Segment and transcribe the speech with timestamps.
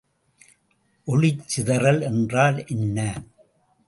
[1.07, 2.97] ஒளிச்சிதறல் என்றால் என்ன?